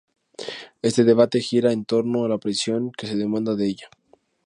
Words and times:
Este 0.81 1.03
debate 1.03 1.39
gira 1.41 1.71
en 1.71 1.85
torno 1.85 2.25
a 2.25 2.27
la 2.27 2.39
precisión 2.39 2.91
que 2.91 3.05
se 3.05 3.15
demanda 3.15 3.53
de 3.53 3.67
ella. 3.67 3.87